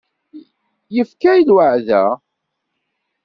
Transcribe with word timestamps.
Yefka 0.95 1.31
lweɛda. 1.45 2.03